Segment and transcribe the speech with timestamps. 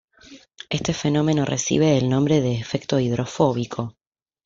[0.71, 3.97] Este fenómeno recibe el nombre de efecto hidrofóbico.